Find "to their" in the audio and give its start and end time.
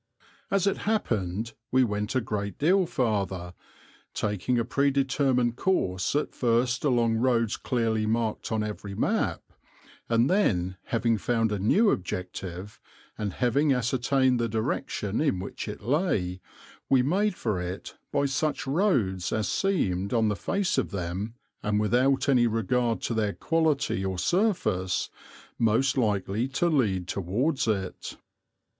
23.01-23.33